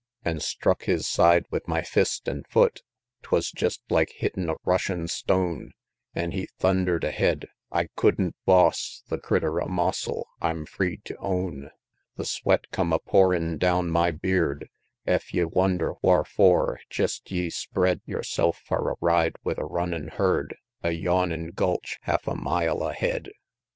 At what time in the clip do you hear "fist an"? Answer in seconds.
1.83-2.41